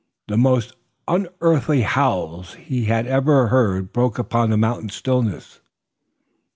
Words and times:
The 0.29 0.35
most 0.35 0.73
unearthly 1.07 1.81
howls 1.83 2.55
he 2.55 2.85
had 2.85 3.05
ever 3.05 3.49
heard 3.49 3.93
broke 3.93 4.17
upon 4.17 4.49
the 4.49 4.57
mountain 4.57 4.89
stillness. 4.89 5.59